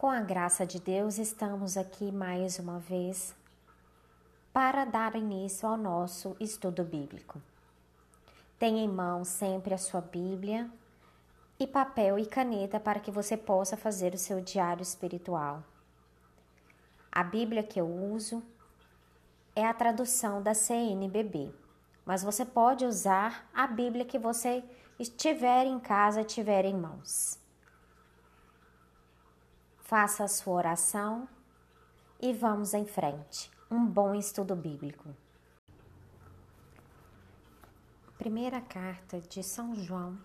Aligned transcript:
Com 0.00 0.08
a 0.08 0.20
graça 0.20 0.64
de 0.64 0.80
Deus, 0.80 1.18
estamos 1.18 1.76
aqui 1.76 2.10
mais 2.10 2.58
uma 2.58 2.78
vez 2.78 3.34
para 4.50 4.86
dar 4.86 5.14
início 5.14 5.68
ao 5.68 5.76
nosso 5.76 6.34
estudo 6.40 6.82
bíblico. 6.82 7.38
Tenha 8.58 8.82
em 8.82 8.88
mão 8.88 9.26
sempre 9.26 9.74
a 9.74 9.76
sua 9.76 10.00
Bíblia 10.00 10.70
e 11.58 11.66
papel 11.66 12.18
e 12.18 12.24
caneta 12.24 12.80
para 12.80 12.98
que 12.98 13.10
você 13.10 13.36
possa 13.36 13.76
fazer 13.76 14.14
o 14.14 14.18
seu 14.18 14.40
diário 14.40 14.82
espiritual. 14.82 15.62
A 17.12 17.22
Bíblia 17.22 17.62
que 17.62 17.78
eu 17.78 17.86
uso 17.86 18.42
é 19.54 19.66
a 19.66 19.74
tradução 19.74 20.42
da 20.42 20.54
CNBB, 20.54 21.52
mas 22.06 22.22
você 22.22 22.46
pode 22.46 22.86
usar 22.86 23.46
a 23.52 23.66
Bíblia 23.66 24.06
que 24.06 24.18
você 24.18 24.64
estiver 24.98 25.66
em 25.66 25.78
casa, 25.78 26.24
tiver 26.24 26.64
em 26.64 26.74
mãos. 26.74 27.38
Faça 29.90 30.22
a 30.22 30.28
sua 30.28 30.54
oração 30.54 31.28
e 32.20 32.32
vamos 32.32 32.74
em 32.74 32.86
frente. 32.86 33.50
Um 33.68 33.84
bom 33.84 34.14
estudo 34.14 34.54
bíblico. 34.54 35.08
Primeira 38.16 38.60
carta 38.60 39.20
de 39.20 39.42
São 39.42 39.74
João, 39.74 40.16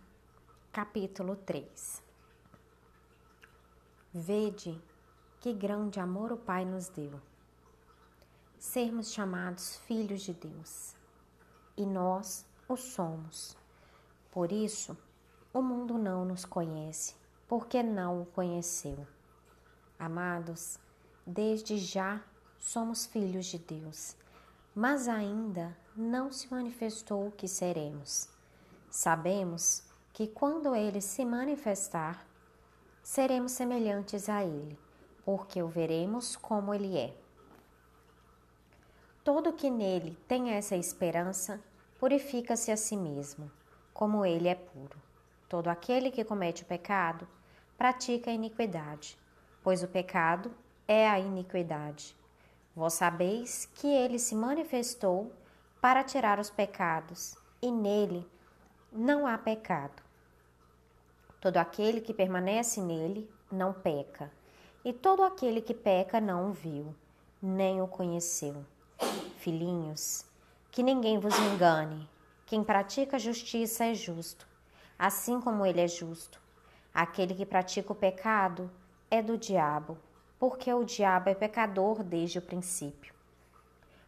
capítulo 0.72 1.36
3. 1.36 2.00
Vede 4.14 4.80
que 5.40 5.52
grande 5.52 6.00
amor 6.00 6.32
o 6.32 6.38
Pai 6.38 6.64
nos 6.64 6.88
deu. 6.88 7.20
Sermos 8.60 9.12
chamados 9.12 9.78
filhos 9.78 10.22
de 10.22 10.36
Deus. 10.36 10.96
E 11.76 11.88
nós 11.88 12.46
o 12.70 12.78
somos. 12.78 13.58
Por 14.30 14.52
isso, 14.52 14.96
o 15.52 15.60
mundo 15.60 15.98
não 15.98 16.24
nos 16.24 16.46
conhece, 16.46 17.16
porque 17.48 17.82
não 17.82 18.22
o 18.22 18.28
conheceu. 18.28 19.08
Amados, 19.98 20.78
desde 21.26 21.78
já 21.78 22.22
somos 22.60 23.06
filhos 23.06 23.46
de 23.46 23.58
Deus, 23.58 24.16
mas 24.76 25.08
ainda 25.08 25.76
não 25.96 26.32
se 26.34 26.52
manifestou 26.52 27.28
o 27.28 27.32
que 27.32 27.48
seremos. 27.48 28.28
Sabemos 28.90 29.84
que 30.12 30.28
quando 30.28 30.76
ele 30.76 31.00
se 31.00 31.24
manifestar, 31.24 32.28
seremos 33.02 33.54
semelhantes 33.54 34.28
a 34.28 34.44
ele, 34.44 34.78
porque 35.24 35.64
o 35.64 35.68
veremos 35.68 36.36
como 36.36 36.74
ele 36.74 36.98
é. 36.98 37.16
Todo 39.24 39.54
que 39.54 39.70
nele 39.72 40.18
tem 40.28 40.52
essa 40.52 40.76
esperança 40.76 41.62
purifica-se 41.98 42.70
a 42.70 42.78
si 42.78 42.98
mesmo, 42.98 43.50
como 43.94 44.26
ele 44.26 44.50
é 44.50 44.56
puro. 44.56 45.02
Todo 45.48 45.70
aquele 45.70 46.12
que 46.12 46.26
comete 46.26 46.64
o 46.64 46.66
pecado 46.66 47.26
pratica 47.78 48.30
a 48.30 48.34
iniquidade 48.34 49.18
pois 49.66 49.82
o 49.82 49.88
pecado 49.88 50.52
é 50.88 51.10
a 51.10 51.20
iniquidade. 51.20 52.16
Vós 52.76 52.94
sabeis 52.94 53.68
que 53.74 53.88
ele 53.88 54.20
se 54.20 54.36
manifestou 54.36 55.34
para 55.82 56.04
tirar 56.04 56.40
os 56.40 56.52
pecados, 56.52 57.36
e 57.60 57.72
nele 57.72 58.30
não 58.92 59.26
há 59.26 59.40
pecado. 59.40 60.04
Todo 61.42 61.58
aquele 61.58 62.00
que 62.00 62.14
permanece 62.14 62.80
nele 62.80 63.28
não 63.52 63.74
peca, 63.74 64.32
e 64.84 64.94
todo 64.94 65.24
aquele 65.24 65.60
que 65.62 65.74
peca 65.74 66.22
não 66.22 66.52
o 66.52 66.54
viu, 66.54 66.96
nem 67.42 67.82
o 67.82 67.88
conheceu. 67.88 68.64
Filhinhos, 69.38 70.28
que 70.70 70.84
ninguém 70.84 71.18
vos 71.18 71.36
engane. 71.40 72.08
Quem 72.46 72.64
pratica 72.64 73.18
justiça 73.18 73.86
é 73.86 73.96
justo, 73.96 74.48
assim 75.00 75.42
como 75.42 75.66
ele 75.66 75.82
é 75.82 75.88
justo. 75.88 76.40
Aquele 76.94 77.34
que 77.34 77.48
pratica 77.48 77.92
o 77.92 77.96
pecado 77.96 78.70
é 79.16 79.22
do 79.22 79.38
diabo, 79.38 79.98
porque 80.38 80.72
o 80.74 80.84
diabo 80.84 81.30
é 81.30 81.34
pecador 81.34 82.04
desde 82.04 82.38
o 82.40 82.42
princípio. 82.42 83.14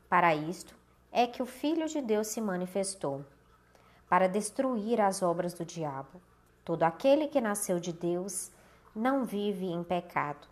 Para 0.09 0.35
isto 0.35 0.75
é 1.11 1.25
que 1.25 1.41
o 1.41 1.45
Filho 1.45 1.87
de 1.87 2.01
Deus 2.01 2.27
se 2.27 2.41
manifestou, 2.41 3.25
para 4.09 4.27
destruir 4.27 4.99
as 4.99 5.21
obras 5.21 5.53
do 5.53 5.65
diabo. 5.65 6.21
Todo 6.63 6.83
aquele 6.83 7.27
que 7.27 7.39
nasceu 7.39 7.79
de 7.79 7.93
Deus 7.93 8.51
não 8.93 9.23
vive 9.23 9.65
em 9.65 9.83
pecado, 9.83 10.47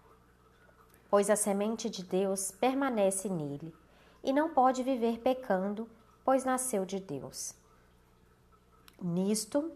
pois 1.10 1.30
a 1.30 1.36
semente 1.36 1.90
de 1.90 2.04
Deus 2.04 2.52
permanece 2.52 3.28
nele, 3.28 3.76
e 4.24 4.32
não 4.32 4.50
pode 4.50 4.82
viver 4.84 5.20
pecando, 5.20 5.90
pois 6.24 6.46
nasceu 6.46 6.86
de 6.86 7.00
Deus. 7.00 7.54
Nisto 9.02 9.72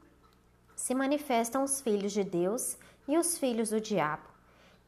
se 0.75 0.95
manifestam 0.95 1.63
os 1.63 1.81
filhos 1.81 2.13
de 2.13 2.23
Deus 2.23 2.77
e 3.07 3.17
os 3.17 3.37
filhos 3.37 3.69
do 3.69 3.81
diabo. 3.81 4.38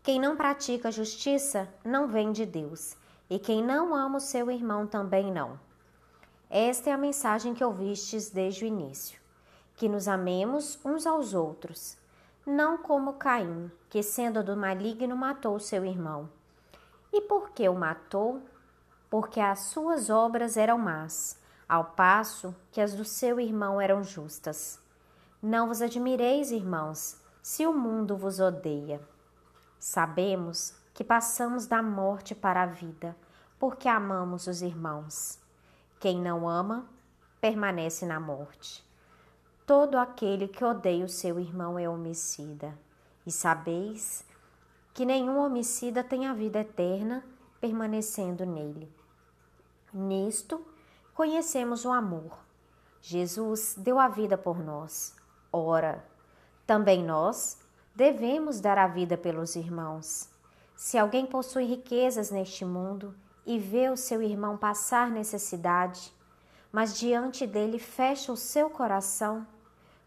Quem 0.03 0.19
não 0.19 0.35
pratica 0.35 0.91
justiça 0.91 1.69
não 1.85 2.07
vem 2.07 2.31
de 2.31 2.43
Deus, 2.43 2.97
e 3.29 3.37
quem 3.37 3.63
não 3.63 3.93
ama 3.93 4.17
o 4.17 4.21
seu 4.21 4.49
irmão 4.49 4.87
também 4.87 5.31
não. 5.31 5.59
Esta 6.49 6.89
é 6.89 6.93
a 6.93 6.97
mensagem 6.97 7.53
que 7.53 7.63
ouvistes 7.63 8.31
desde 8.31 8.65
o 8.65 8.67
início: 8.67 9.19
que 9.75 9.87
nos 9.87 10.07
amemos 10.07 10.79
uns 10.83 11.05
aos 11.05 11.35
outros, 11.35 11.99
não 12.43 12.79
como 12.79 13.13
Caim, 13.13 13.71
que 13.91 14.01
sendo 14.01 14.43
do 14.43 14.57
maligno 14.57 15.15
matou 15.15 15.59
seu 15.59 15.85
irmão. 15.85 16.27
E 17.13 17.21
por 17.21 17.51
que 17.51 17.69
o 17.69 17.75
matou? 17.75 18.41
Porque 19.07 19.39
as 19.39 19.59
suas 19.65 20.09
obras 20.09 20.57
eram 20.57 20.79
más, 20.79 21.39
ao 21.69 21.85
passo 21.85 22.55
que 22.71 22.81
as 22.81 22.95
do 22.95 23.05
seu 23.05 23.39
irmão 23.39 23.79
eram 23.79 24.03
justas. 24.03 24.79
Não 25.39 25.67
vos 25.67 25.79
admireis, 25.79 26.51
irmãos, 26.51 27.21
se 27.43 27.67
o 27.67 27.73
mundo 27.73 28.17
vos 28.17 28.39
odeia. 28.39 28.99
Sabemos 29.81 30.75
que 30.93 31.03
passamos 31.03 31.65
da 31.65 31.81
morte 31.81 32.35
para 32.35 32.61
a 32.61 32.65
vida, 32.67 33.17
porque 33.57 33.89
amamos 33.89 34.45
os 34.45 34.61
irmãos. 34.61 35.39
Quem 35.99 36.21
não 36.21 36.47
ama, 36.47 36.85
permanece 37.41 38.05
na 38.05 38.19
morte. 38.19 38.85
Todo 39.65 39.97
aquele 39.97 40.47
que 40.47 40.63
odeia 40.63 41.03
o 41.03 41.09
seu 41.09 41.39
irmão 41.39 41.79
é 41.79 41.89
homicida. 41.89 42.77
E 43.25 43.31
sabeis 43.31 44.23
que 44.93 45.03
nenhum 45.03 45.39
homicida 45.39 46.03
tem 46.03 46.27
a 46.27 46.33
vida 46.35 46.59
eterna 46.59 47.23
permanecendo 47.59 48.45
nele. 48.45 48.87
Nisto 49.91 50.63
conhecemos 51.15 51.85
o 51.85 51.91
amor. 51.91 52.37
Jesus 53.01 53.73
deu 53.79 53.97
a 53.97 54.07
vida 54.07 54.37
por 54.37 54.59
nós. 54.59 55.15
Ora, 55.51 56.05
também 56.67 57.03
nós 57.03 57.60
devemos 57.95 58.59
dar 58.59 58.77
a 58.77 58.87
vida 58.87 59.17
pelos 59.17 59.55
irmãos. 59.55 60.29
Se 60.75 60.97
alguém 60.97 61.25
possui 61.25 61.65
riquezas 61.65 62.31
neste 62.31 62.65
mundo 62.65 63.13
e 63.45 63.59
vê 63.59 63.89
o 63.89 63.97
seu 63.97 64.21
irmão 64.21 64.57
passar 64.57 65.09
necessidade, 65.11 66.13
mas 66.71 66.97
diante 66.97 67.45
dele 67.45 67.77
fecha 67.77 68.31
o 68.31 68.37
seu 68.37 68.69
coração, 68.69 69.45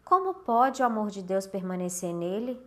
como 0.03 0.33
pode 0.33 0.81
o 0.81 0.85
amor 0.85 1.09
de 1.09 1.21
Deus 1.21 1.47
permanecer 1.47 2.13
nele? 2.13 2.61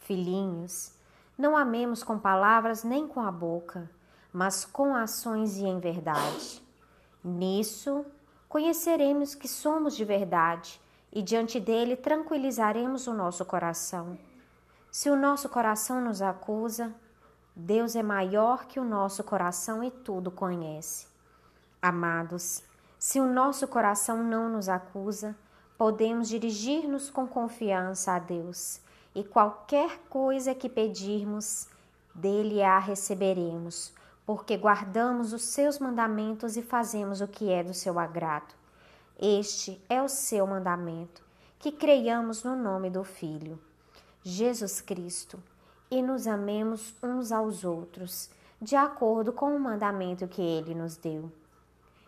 Filhinhos, 0.00 0.92
não 1.36 1.56
amemos 1.56 2.02
com 2.02 2.18
palavras 2.18 2.82
nem 2.82 3.06
com 3.06 3.20
a 3.20 3.30
boca, 3.30 3.90
mas 4.32 4.64
com 4.64 4.94
ações 4.94 5.56
e 5.56 5.64
em 5.64 5.78
verdade. 5.78 6.62
Nisso 7.22 8.04
conheceremos 8.48 9.34
que 9.34 9.48
somos 9.48 9.96
de 9.96 10.04
verdade 10.04 10.80
e 11.16 11.22
diante 11.22 11.58
dele 11.58 11.96
tranquilizaremos 11.96 13.06
o 13.06 13.14
nosso 13.14 13.42
coração. 13.42 14.18
Se 14.92 15.08
o 15.08 15.16
nosso 15.16 15.48
coração 15.48 15.98
nos 15.98 16.20
acusa, 16.20 16.94
Deus 17.54 17.96
é 17.96 18.02
maior 18.02 18.66
que 18.66 18.78
o 18.78 18.84
nosso 18.84 19.24
coração 19.24 19.82
e 19.82 19.90
tudo 19.90 20.30
conhece. 20.30 21.06
Amados, 21.80 22.62
se 22.98 23.18
o 23.18 23.26
nosso 23.26 23.66
coração 23.66 24.22
não 24.22 24.50
nos 24.50 24.68
acusa, 24.68 25.34
podemos 25.78 26.28
dirigir-nos 26.28 27.08
com 27.08 27.26
confiança 27.26 28.12
a 28.12 28.18
Deus 28.18 28.78
e 29.14 29.24
qualquer 29.24 29.98
coisa 30.10 30.54
que 30.54 30.68
pedirmos, 30.68 31.66
dele 32.14 32.62
a 32.62 32.78
receberemos, 32.78 33.90
porque 34.26 34.54
guardamos 34.54 35.32
os 35.32 35.44
seus 35.44 35.78
mandamentos 35.78 36.58
e 36.58 36.62
fazemos 36.62 37.22
o 37.22 37.26
que 37.26 37.50
é 37.50 37.64
do 37.64 37.72
seu 37.72 37.98
agrado. 37.98 38.65
Este 39.18 39.82
é 39.88 40.02
o 40.02 40.08
seu 40.10 40.46
mandamento, 40.46 41.22
que 41.58 41.72
creiamos 41.72 42.42
no 42.44 42.54
nome 42.54 42.90
do 42.90 43.02
Filho, 43.02 43.58
Jesus 44.22 44.82
Cristo, 44.82 45.42
e 45.90 46.02
nos 46.02 46.26
amemos 46.26 46.92
uns 47.02 47.32
aos 47.32 47.64
outros, 47.64 48.28
de 48.60 48.76
acordo 48.76 49.32
com 49.32 49.56
o 49.56 49.58
mandamento 49.58 50.28
que 50.28 50.42
ele 50.42 50.74
nos 50.74 50.98
deu. 50.98 51.32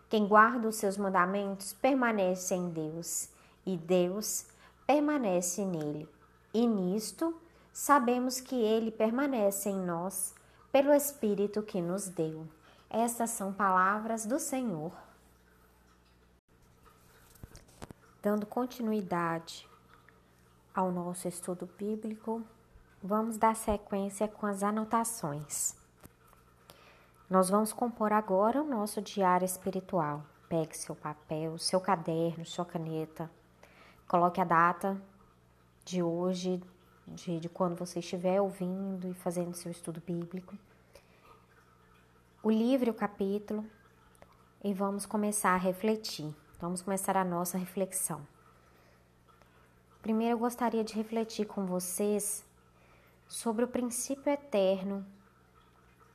Quem 0.07 0.27
guarda 0.27 0.67
os 0.67 0.75
seus 0.75 0.97
mandamentos 0.97 1.73
permanece 1.73 2.53
em 2.53 2.69
Deus, 2.69 3.29
e 3.65 3.75
Deus 3.75 4.45
permanece 4.85 5.65
nele. 5.65 6.07
E 6.53 6.67
nisto 6.67 7.35
sabemos 7.73 8.39
que 8.39 8.55
ele 8.55 8.91
permanece 8.91 9.69
em 9.69 9.77
nós 9.77 10.35
pelo 10.71 10.93
Espírito 10.93 11.63
que 11.63 11.81
nos 11.81 12.07
deu. 12.07 12.47
Estas 12.87 13.31
são 13.31 13.51
palavras 13.51 14.27
do 14.27 14.37
Senhor. 14.37 15.08
Dando 18.21 18.45
continuidade 18.45 19.67
ao 20.73 20.91
nosso 20.91 21.27
estudo 21.27 21.69
bíblico, 21.77 22.43
Vamos 23.01 23.37
dar 23.37 23.55
sequência 23.55 24.27
com 24.27 24.45
as 24.45 24.61
anotações. 24.61 25.73
Nós 27.29 27.49
vamos 27.49 27.71
compor 27.71 28.11
agora 28.11 28.61
o 28.61 28.67
nosso 28.67 29.01
diário 29.01 29.45
espiritual. 29.45 30.21
Pegue 30.49 30.77
seu 30.77 30.93
papel, 30.93 31.57
seu 31.57 31.79
caderno, 31.79 32.45
sua 32.45 32.65
caneta, 32.65 33.31
coloque 34.05 34.41
a 34.41 34.43
data 34.43 35.01
de 35.85 36.03
hoje, 36.03 36.61
de, 37.07 37.39
de 37.39 37.47
quando 37.47 37.77
você 37.77 37.99
estiver 37.99 38.41
ouvindo 38.41 39.07
e 39.07 39.13
fazendo 39.13 39.55
seu 39.55 39.71
estudo 39.71 40.01
bíblico, 40.05 40.57
o 42.43 42.51
livro 42.51 42.89
e 42.89 42.91
o 42.91 42.93
capítulo, 42.95 43.65
e 44.61 44.73
vamos 44.73 45.05
começar 45.05 45.53
a 45.53 45.57
refletir. 45.57 46.35
Vamos 46.59 46.81
começar 46.81 47.15
a 47.15 47.23
nossa 47.23 47.57
reflexão. 47.57 48.19
Primeiro, 50.01 50.33
eu 50.33 50.39
gostaria 50.39 50.83
de 50.83 50.93
refletir 50.93 51.45
com 51.45 51.65
vocês 51.65 52.45
sobre 53.29 53.63
o 53.63 53.67
princípio 53.67 54.29
eterno 54.29 55.05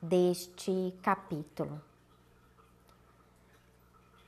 deste 0.02 0.94
capítulo. 1.02 1.80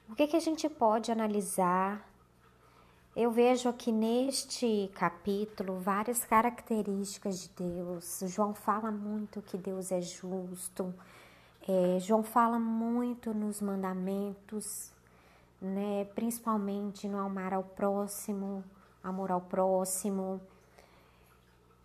O 0.09 0.15
que, 0.15 0.27
que 0.27 0.37
a 0.37 0.41
gente 0.41 0.71
pode 0.71 1.13
analisar? 1.13 2.09
Eu 3.15 3.31
vejo 3.31 3.69
aqui 3.69 3.93
neste 3.93 4.91
capítulo 4.95 5.79
várias 5.81 6.25
características 6.25 7.41
de 7.41 7.51
Deus. 7.51 8.23
João 8.25 8.55
fala 8.55 8.91
muito 8.91 9.43
que 9.43 9.59
Deus 9.59 9.93
é 9.93 10.01
justo. 10.01 10.95
É, 11.69 11.99
João 12.01 12.23
fala 12.23 12.59
muito 12.59 13.35
nos 13.35 13.61
mandamentos, 13.61 14.96
né? 15.61 16.05
principalmente 16.15 17.09
no 17.09 17.19
amar 17.19 17.53
ao 17.53 17.63
próximo, 17.63 18.65
amor 19.03 19.31
ao 19.31 19.41
próximo. 19.41 20.41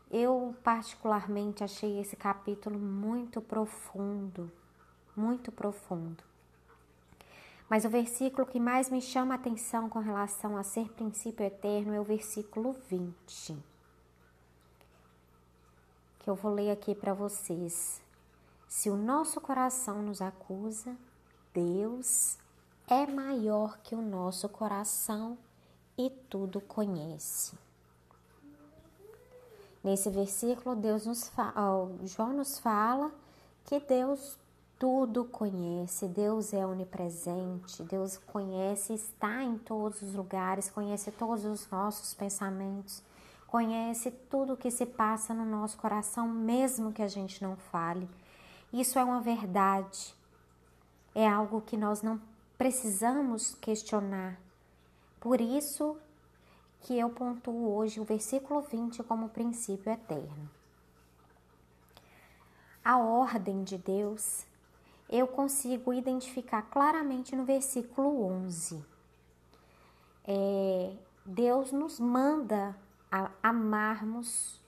Eu, 0.09 0.55
particularmente, 0.63 1.63
achei 1.63 1.99
esse 1.99 2.15
capítulo 2.15 2.77
muito 2.77 3.39
profundo, 3.39 4.51
muito 5.15 5.51
profundo. 5.51 6.23
Mas 7.69 7.85
o 7.85 7.89
versículo 7.89 8.45
que 8.45 8.59
mais 8.59 8.89
me 8.89 9.01
chama 9.01 9.33
a 9.33 9.37
atenção 9.37 9.87
com 9.87 9.99
relação 9.99 10.57
a 10.57 10.63
ser 10.63 10.89
princípio 10.89 11.45
eterno 11.45 11.93
é 11.93 12.01
o 12.01 12.03
versículo 12.03 12.73
20, 12.89 13.57
que 16.19 16.29
eu 16.29 16.35
vou 16.35 16.53
ler 16.53 16.71
aqui 16.71 16.93
para 16.93 17.13
vocês. 17.13 18.01
Se 18.67 18.89
o 18.89 18.97
nosso 18.97 19.39
coração 19.39 20.01
nos 20.01 20.21
acusa, 20.21 20.97
Deus 21.53 22.37
é 22.87 23.05
maior 23.05 23.77
que 23.79 23.95
o 23.95 24.01
nosso 24.01 24.49
coração 24.49 25.37
e 25.97 26.09
tudo 26.29 26.59
conhece. 26.61 27.53
Nesse 29.83 30.09
versículo, 30.09 30.75
Deus 30.75 31.05
nos 31.05 31.27
fala, 31.29 31.89
João 32.03 32.33
nos 32.33 32.59
fala 32.59 33.11
que 33.65 33.79
Deus 33.79 34.37
tudo 34.77 35.25
conhece, 35.25 36.07
Deus 36.07 36.53
é 36.53 36.65
onipresente, 36.65 37.83
Deus 37.83 38.17
conhece, 38.17 38.93
está 38.93 39.43
em 39.43 39.57
todos 39.57 40.01
os 40.01 40.13
lugares, 40.13 40.69
conhece 40.69 41.11
todos 41.11 41.45
os 41.45 41.69
nossos 41.69 42.13
pensamentos, 42.13 43.03
conhece 43.47 44.09
tudo 44.09 44.53
o 44.53 44.57
que 44.57 44.71
se 44.71 44.85
passa 44.85 45.33
no 45.33 45.45
nosso 45.45 45.77
coração, 45.77 46.27
mesmo 46.27 46.91
que 46.91 47.03
a 47.03 47.07
gente 47.07 47.43
não 47.43 47.55
fale. 47.55 48.09
Isso 48.73 48.97
é 48.97 49.03
uma 49.03 49.21
verdade, 49.21 50.15
é 51.13 51.27
algo 51.27 51.61
que 51.61 51.77
nós 51.77 52.01
não 52.01 52.19
precisamos 52.61 53.55
questionar. 53.55 54.39
Por 55.19 55.41
isso 55.41 55.97
que 56.81 56.95
eu 56.95 57.09
pontuo 57.09 57.73
hoje 57.73 57.99
o 57.99 58.03
versículo 58.03 58.61
20 58.61 59.01
como 59.01 59.29
princípio 59.29 59.91
eterno. 59.91 60.47
A 62.85 62.99
ordem 62.99 63.63
de 63.63 63.79
Deus 63.79 64.45
eu 65.09 65.25
consigo 65.25 65.91
identificar 65.91 66.61
claramente 66.61 67.35
no 67.35 67.45
versículo 67.45 68.23
11. 68.25 68.85
É, 70.27 70.93
Deus 71.25 71.71
nos 71.71 71.99
manda 71.99 72.77
amarmos 73.41 74.61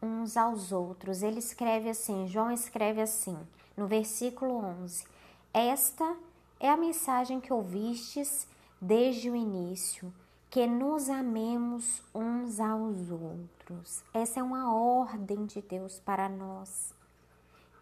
uns 0.00 0.36
aos 0.36 0.70
outros. 0.70 1.24
Ele 1.24 1.40
escreve 1.40 1.90
assim, 1.90 2.28
João 2.28 2.52
escreve 2.52 3.00
assim, 3.00 3.36
no 3.76 3.88
versículo 3.88 4.58
11: 4.58 5.04
Esta 5.52 6.16
é 6.62 6.70
a 6.70 6.76
mensagem 6.76 7.40
que 7.40 7.52
ouvistes 7.52 8.46
desde 8.80 9.28
o 9.28 9.34
início, 9.34 10.14
que 10.48 10.64
nos 10.64 11.10
amemos 11.10 12.00
uns 12.14 12.60
aos 12.60 13.10
outros. 13.10 14.04
Essa 14.14 14.38
é 14.38 14.42
uma 14.44 14.72
ordem 14.72 15.44
de 15.44 15.60
Deus 15.60 15.98
para 15.98 16.28
nós. 16.28 16.94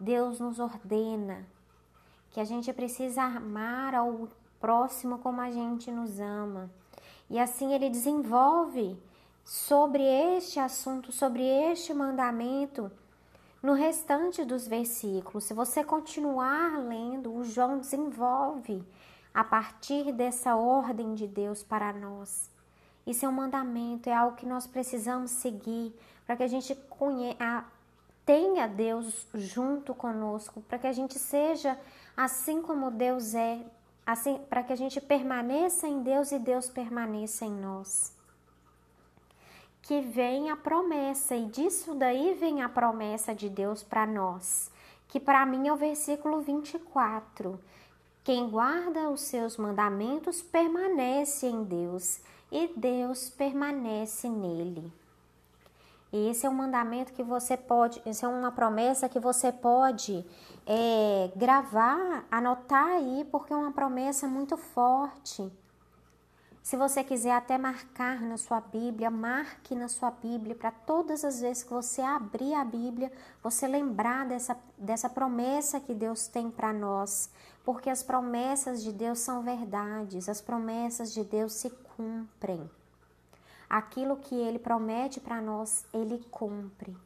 Deus 0.00 0.40
nos 0.40 0.58
ordena 0.58 1.46
que 2.30 2.40
a 2.40 2.44
gente 2.44 2.72
precisa 2.72 3.22
amar 3.22 3.94
ao 3.94 4.28
próximo 4.58 5.18
como 5.18 5.42
a 5.42 5.50
gente 5.50 5.90
nos 5.90 6.18
ama. 6.18 6.70
E 7.28 7.38
assim 7.38 7.74
ele 7.74 7.90
desenvolve 7.90 8.96
sobre 9.44 10.02
este 10.02 10.58
assunto, 10.58 11.12
sobre 11.12 11.42
este 11.42 11.92
mandamento, 11.92 12.90
no 13.62 13.74
restante 13.74 14.42
dos 14.42 14.66
versículos, 14.66 15.44
se 15.44 15.52
você 15.52 15.84
continuar 15.84 16.78
lendo, 16.78 17.34
o 17.34 17.44
João 17.44 17.78
desenvolve 17.78 18.82
a 19.34 19.44
partir 19.44 20.12
dessa 20.12 20.56
ordem 20.56 21.14
de 21.14 21.26
Deus 21.26 21.62
para 21.62 21.92
nós. 21.92 22.50
Isso 23.06 23.26
é 23.26 23.28
um 23.28 23.32
mandamento, 23.32 24.08
é 24.08 24.14
algo 24.14 24.36
que 24.36 24.46
nós 24.46 24.66
precisamos 24.66 25.30
seguir 25.30 25.94
para 26.26 26.36
que 26.36 26.42
a 26.42 26.48
gente 26.48 26.74
conheça, 26.88 27.64
tenha 28.24 28.66
Deus 28.66 29.26
junto 29.34 29.94
conosco, 29.94 30.62
para 30.62 30.78
que 30.78 30.86
a 30.86 30.92
gente 30.92 31.18
seja 31.18 31.78
assim 32.16 32.62
como 32.62 32.90
Deus 32.90 33.34
é, 33.34 33.60
assim 34.06 34.38
para 34.48 34.62
que 34.62 34.72
a 34.72 34.76
gente 34.76 35.00
permaneça 35.00 35.86
em 35.86 36.02
Deus 36.02 36.32
e 36.32 36.38
Deus 36.38 36.68
permaneça 36.70 37.44
em 37.44 37.52
nós 37.52 38.18
que 39.82 40.00
vem 40.00 40.50
a 40.50 40.56
promessa, 40.56 41.34
e 41.34 41.46
disso 41.46 41.94
daí 41.94 42.34
vem 42.34 42.62
a 42.62 42.68
promessa 42.68 43.34
de 43.34 43.48
Deus 43.48 43.82
para 43.82 44.06
nós, 44.06 44.70
que 45.08 45.18
para 45.18 45.44
mim 45.46 45.68
é 45.68 45.72
o 45.72 45.76
versículo 45.76 46.40
24. 46.40 47.58
Quem 48.22 48.48
guarda 48.48 49.08
os 49.08 49.22
seus 49.22 49.56
mandamentos 49.56 50.42
permanece 50.42 51.46
em 51.46 51.64
Deus, 51.64 52.20
e 52.52 52.68
Deus 52.76 53.30
permanece 53.30 54.28
nele. 54.28 54.92
E 56.12 56.28
esse 56.28 56.44
é 56.44 56.50
um 56.50 56.54
mandamento 56.54 57.12
que 57.12 57.22
você 57.22 57.56
pode, 57.56 58.02
essa 58.04 58.26
é 58.26 58.28
uma 58.28 58.50
promessa 58.50 59.08
que 59.08 59.20
você 59.20 59.52
pode 59.52 60.24
é, 60.66 61.30
gravar, 61.36 62.24
anotar 62.30 62.88
aí, 62.88 63.24
porque 63.30 63.52
é 63.52 63.56
uma 63.56 63.70
promessa 63.70 64.26
muito 64.26 64.56
forte. 64.56 65.50
Se 66.62 66.76
você 66.76 67.02
quiser 67.02 67.32
até 67.32 67.56
marcar 67.56 68.20
na 68.20 68.36
sua 68.36 68.60
Bíblia, 68.60 69.10
marque 69.10 69.74
na 69.74 69.88
sua 69.88 70.10
Bíblia 70.10 70.54
para 70.54 70.70
todas 70.70 71.24
as 71.24 71.40
vezes 71.40 71.62
que 71.62 71.70
você 71.72 72.02
abrir 72.02 72.54
a 72.54 72.64
Bíblia, 72.64 73.10
você 73.42 73.66
lembrar 73.66 74.26
dessa, 74.26 74.56
dessa 74.76 75.08
promessa 75.08 75.80
que 75.80 75.94
Deus 75.94 76.26
tem 76.28 76.50
para 76.50 76.72
nós. 76.72 77.30
Porque 77.64 77.88
as 77.88 78.02
promessas 78.02 78.82
de 78.82 78.92
Deus 78.92 79.18
são 79.18 79.42
verdades, 79.42 80.28
as 80.28 80.40
promessas 80.40 81.12
de 81.12 81.24
Deus 81.24 81.54
se 81.54 81.70
cumprem. 81.70 82.70
Aquilo 83.68 84.16
que 84.16 84.34
Ele 84.34 84.58
promete 84.58 85.18
para 85.18 85.40
nós, 85.40 85.86
Ele 85.92 86.24
cumpre. 86.30 86.96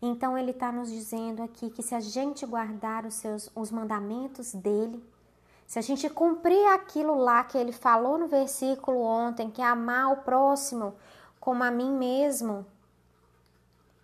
Então 0.00 0.36
Ele 0.38 0.52
está 0.52 0.72
nos 0.72 0.90
dizendo 0.90 1.42
aqui 1.42 1.70
que 1.70 1.82
se 1.82 1.94
a 1.94 2.00
gente 2.00 2.46
guardar 2.46 3.04
os, 3.04 3.14
seus, 3.14 3.50
os 3.54 3.70
mandamentos 3.70 4.52
dele, 4.52 5.02
se 5.72 5.78
a 5.78 5.82
gente 5.82 6.06
cumprir 6.10 6.66
aquilo 6.66 7.14
lá 7.14 7.42
que 7.44 7.56
ele 7.56 7.72
falou 7.72 8.18
no 8.18 8.28
versículo 8.28 9.00
ontem, 9.00 9.50
que 9.50 9.62
é 9.62 9.64
amar 9.64 10.12
o 10.12 10.18
próximo 10.18 10.94
como 11.40 11.64
a 11.64 11.70
mim 11.70 11.90
mesmo, 11.90 12.66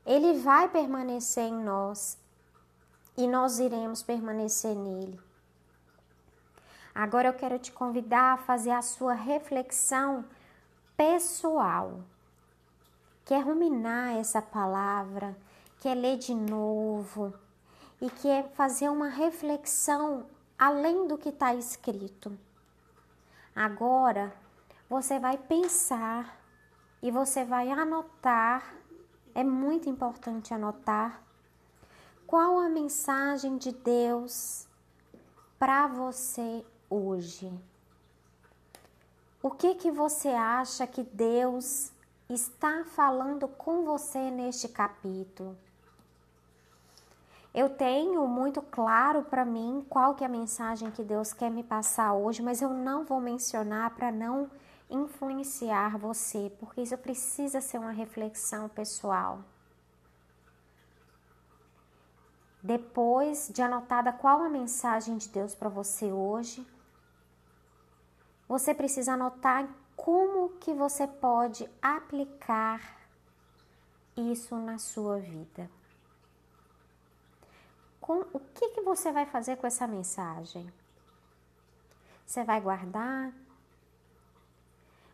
ele 0.06 0.38
vai 0.38 0.66
permanecer 0.70 1.44
em 1.44 1.62
nós 1.62 2.16
e 3.18 3.26
nós 3.26 3.58
iremos 3.58 4.02
permanecer 4.02 4.74
nele. 4.74 5.20
Agora 6.94 7.28
eu 7.28 7.34
quero 7.34 7.58
te 7.58 7.70
convidar 7.70 8.32
a 8.32 8.38
fazer 8.38 8.70
a 8.70 8.80
sua 8.80 9.12
reflexão 9.12 10.24
pessoal. 10.96 12.00
Quer 13.26 13.44
ruminar 13.44 14.16
essa 14.16 14.40
palavra, 14.40 15.36
quer 15.82 15.94
ler 15.94 16.16
de 16.16 16.34
novo 16.34 17.34
e 18.00 18.08
quer 18.08 18.48
fazer 18.54 18.88
uma 18.88 19.10
reflexão 19.10 20.24
além 20.58 21.06
do 21.06 21.16
que 21.16 21.28
está 21.28 21.54
escrito. 21.54 22.36
Agora 23.54 24.34
você 24.88 25.18
vai 25.18 25.36
pensar 25.36 26.38
e 27.02 27.10
você 27.10 27.44
vai 27.44 27.70
anotar, 27.70 28.74
é 29.34 29.44
muito 29.44 29.88
importante 29.88 30.52
anotar 30.52 31.22
qual 32.26 32.58
a 32.58 32.68
mensagem 32.68 33.56
de 33.56 33.72
Deus 33.72 34.66
para 35.58 35.86
você 35.86 36.64
hoje. 36.90 37.52
O 39.42 39.50
que 39.50 39.74
que 39.76 39.90
você 39.90 40.28
acha 40.28 40.86
que 40.86 41.02
Deus 41.02 41.92
está 42.28 42.84
falando 42.84 43.48
com 43.48 43.84
você 43.84 44.30
neste 44.30 44.68
capítulo. 44.68 45.56
Eu 47.54 47.70
tenho 47.70 48.26
muito 48.26 48.60
claro 48.60 49.22
para 49.22 49.44
mim 49.44 49.84
qual 49.88 50.14
que 50.14 50.22
é 50.22 50.26
a 50.26 50.30
mensagem 50.30 50.90
que 50.90 51.02
Deus 51.02 51.32
quer 51.32 51.50
me 51.50 51.62
passar 51.62 52.12
hoje, 52.12 52.42
mas 52.42 52.60
eu 52.60 52.70
não 52.70 53.04
vou 53.04 53.20
mencionar 53.20 53.90
para 53.90 54.12
não 54.12 54.50
influenciar 54.90 55.98
você, 55.98 56.52
porque 56.58 56.82
isso 56.82 56.96
precisa 56.98 57.60
ser 57.60 57.78
uma 57.78 57.90
reflexão 57.90 58.68
pessoal. 58.68 59.40
Depois 62.62 63.50
de 63.52 63.62
anotada 63.62 64.12
qual 64.12 64.42
a 64.42 64.48
mensagem 64.48 65.16
de 65.16 65.28
Deus 65.28 65.54
para 65.54 65.68
você 65.68 66.12
hoje, 66.12 66.66
você 68.48 68.74
precisa 68.74 69.12
anotar 69.12 69.68
como 69.96 70.50
que 70.58 70.72
você 70.72 71.06
pode 71.06 71.68
aplicar 71.82 72.98
isso 74.16 74.56
na 74.56 74.78
sua 74.78 75.18
vida. 75.18 75.70
Com, 78.08 78.24
o 78.32 78.40
que, 78.40 78.70
que 78.70 78.80
você 78.80 79.12
vai 79.12 79.26
fazer 79.26 79.56
com 79.56 79.66
essa 79.66 79.86
mensagem? 79.86 80.72
Você 82.24 82.42
vai 82.42 82.58
guardar? 82.58 83.34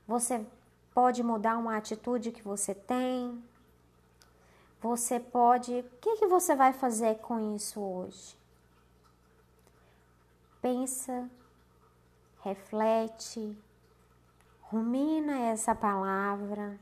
Você 0.07 0.47
pode 0.95 1.21
mudar 1.21 1.59
uma 1.59 1.77
atitude 1.77 2.31
que 2.31 2.41
você 2.41 2.73
tem? 2.73 3.43
Você 4.81 5.19
pode. 5.19 5.81
O 5.81 5.99
que, 6.01 6.19
que 6.19 6.27
você 6.29 6.55
vai 6.55 6.73
fazer 6.73 7.19
com 7.19 7.57
isso 7.57 7.81
hoje? 7.81 8.37
Pensa, 10.63 11.29
reflete, 12.45 13.59
rumina 14.63 15.37
essa 15.47 15.75
palavra 15.75 16.79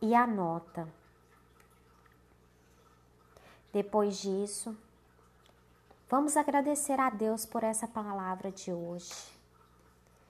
e 0.00 0.14
anota. 0.14 0.88
Depois 3.72 4.16
disso, 4.16 4.78
vamos 6.10 6.36
agradecer 6.36 6.98
a 6.98 7.08
Deus 7.08 7.46
por 7.46 7.62
essa 7.62 7.86
palavra 7.86 8.50
de 8.50 8.72
hoje. 8.72 9.14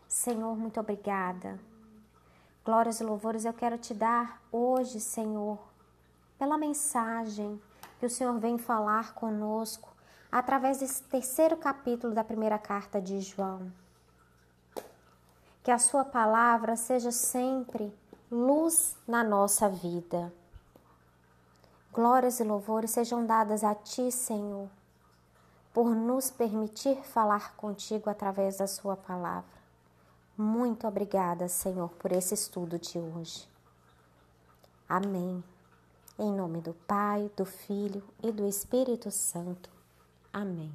Senhor, 0.07 0.55
muito 0.55 0.79
obrigada. 0.79 1.59
Glórias 2.63 3.01
e 3.01 3.05
louvores 3.05 3.47
eu 3.47 3.55
quero 3.55 3.79
te 3.79 3.95
dar 3.95 4.43
hoje, 4.53 5.01
Senhor, 5.01 5.59
pela 6.39 6.59
mensagem 6.59 7.59
que 7.99 8.05
o 8.05 8.11
Senhor 8.11 8.39
vem 8.39 8.59
falar 8.59 9.15
conosco 9.15 9.89
através 10.31 10.81
desse 10.81 11.03
terceiro 11.05 11.57
capítulo 11.57 12.13
da 12.13 12.23
primeira 12.23 12.59
carta 12.59 13.01
de 13.01 13.19
João. 13.23 13.73
Que 15.63 15.71
a 15.71 15.79
Sua 15.79 16.05
palavra 16.05 16.77
seja 16.77 17.11
sempre 17.11 17.91
luz 18.31 18.99
na 19.09 19.25
nossa 19.25 19.67
vida. 19.67 20.31
Glórias 21.91 22.39
e 22.39 22.45
louvores 22.45 22.91
sejam 22.91 23.25
dadas 23.25 23.65
a 23.65 23.75
Ti, 23.75 24.13
Senhor, 24.13 24.69
por 25.73 25.95
nos 25.95 26.31
permitir 26.31 26.97
falar 27.05 27.55
contigo 27.57 28.11
através 28.11 28.59
da 28.59 28.67
Sua 28.67 28.97
palavra. 28.97 29.61
Muito 30.37 30.87
obrigada, 30.87 31.49
Senhor, 31.49 31.91
por 31.91 32.13
esse 32.13 32.35
estudo 32.35 32.79
de 32.79 32.99
hoje. 32.99 33.49
Amém. 34.89 35.45
Em 36.19 36.33
nome 36.33 36.61
do 36.61 36.75
Pai, 36.87 37.31
do 37.37 37.45
Filho 37.45 38.03
e 38.23 38.33
do 38.33 38.47
Espírito 38.47 39.11
Santo. 39.11 39.71
Amém. 40.33 40.73